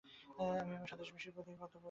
আমি 0.55 0.71
আমার 0.71 0.89
স্বদেশবাসীর 0.89 1.31
প্রতি 1.35 1.51
কর্তব্য 1.51 1.61
কতকটা 1.61 1.67
করেছি। 1.67 1.79